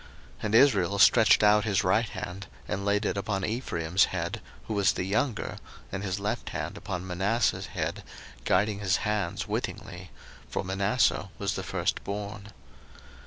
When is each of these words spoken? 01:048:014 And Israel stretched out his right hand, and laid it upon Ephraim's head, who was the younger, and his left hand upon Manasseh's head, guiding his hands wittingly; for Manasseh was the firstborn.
01:048:014 0.37 0.43
And 0.45 0.55
Israel 0.55 0.97
stretched 0.97 1.43
out 1.43 1.63
his 1.63 1.83
right 1.83 2.09
hand, 2.09 2.47
and 2.67 2.83
laid 2.83 3.05
it 3.05 3.17
upon 3.17 3.45
Ephraim's 3.45 4.05
head, 4.05 4.41
who 4.65 4.73
was 4.73 4.93
the 4.93 5.03
younger, 5.03 5.59
and 5.91 6.01
his 6.03 6.19
left 6.19 6.49
hand 6.49 6.75
upon 6.75 7.05
Manasseh's 7.05 7.67
head, 7.67 8.01
guiding 8.43 8.79
his 8.79 8.97
hands 9.05 9.47
wittingly; 9.47 10.09
for 10.49 10.63
Manasseh 10.63 11.29
was 11.37 11.53
the 11.53 11.61
firstborn. 11.61 12.47